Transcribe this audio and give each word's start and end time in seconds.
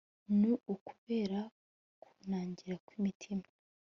ni 0.39 0.51
ukubera 0.73 1.39
kunangira 2.01 2.75
kw'imitima 2.85 3.45